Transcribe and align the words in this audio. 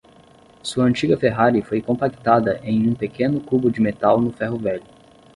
Sua 0.63 0.85
antiga 0.85 1.15
Ferrari 1.15 1.61
foi 1.61 1.79
compactada 1.79 2.59
em 2.63 2.89
um 2.89 2.95
pequeno 2.95 3.39
cubo 3.39 3.69
de 3.69 3.79
metal 3.79 4.19
no 4.19 4.31
ferro-velho. 4.33 4.81